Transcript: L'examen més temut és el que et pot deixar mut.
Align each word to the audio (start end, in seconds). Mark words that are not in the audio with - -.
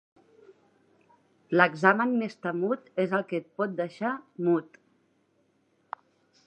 L'examen 1.61 2.15
més 2.23 2.35
temut 2.47 2.89
és 3.05 3.15
el 3.19 3.27
que 3.33 3.41
et 3.43 3.53
pot 3.61 3.75
deixar 3.83 4.15
mut. 4.49 4.83